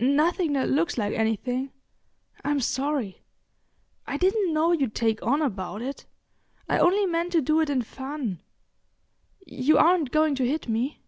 [0.00, 1.72] "N'nothing that looks like anything.
[2.44, 6.06] I'm sorry—I didn't know you'd take on about it;
[6.68, 8.40] I only meant to do it in fun.
[9.44, 11.02] You aren't going to hit me?"